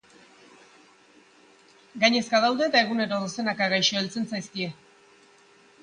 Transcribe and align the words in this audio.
Gainezka 2.05 2.41
daude 2.47 2.67
eta 2.71 2.83
egunero 2.87 3.23
dozenaka 3.27 3.71
gaixo 3.77 4.01
heltzen 4.01 4.31
zaizkie. 4.35 4.73